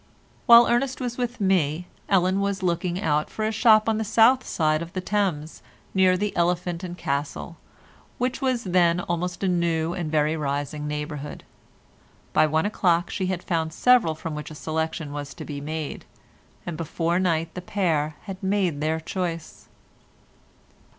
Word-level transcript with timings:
While 0.47 0.67
Ernest 0.67 0.99
was 0.99 1.19
with 1.19 1.39
me 1.39 1.85
Ellen 2.09 2.41
was 2.41 2.63
looking 2.63 2.99
out 2.99 3.29
for 3.29 3.45
a 3.45 3.51
shop 3.51 3.87
on 3.87 3.99
the 3.99 4.03
south 4.03 4.43
side 4.43 4.81
of 4.81 4.93
the 4.93 4.99
Thames 4.99 5.61
near 5.93 6.17
the 6.17 6.35
"Elephant 6.35 6.83
and 6.83 6.97
Castle," 6.97 7.57
which 8.17 8.41
was 8.41 8.63
then 8.63 8.99
almost 9.01 9.43
a 9.43 9.47
new 9.47 9.93
and 9.93 10.07
a 10.09 10.09
very 10.09 10.35
rising 10.35 10.87
neighbourhood. 10.87 11.43
By 12.33 12.47
one 12.47 12.65
o'clock 12.65 13.11
she 13.11 13.27
had 13.27 13.43
found 13.43 13.73
several 13.73 14.15
from 14.15 14.33
which 14.33 14.49
a 14.49 14.55
selection 14.55 15.13
was 15.13 15.35
to 15.35 15.45
be 15.45 15.61
made, 15.61 16.05
and 16.65 16.77
before 16.77 17.19
night 17.19 17.53
the 17.53 17.61
pair 17.61 18.15
had 18.23 18.41
made 18.41 18.81
their 18.81 18.99
choice. 18.99 19.67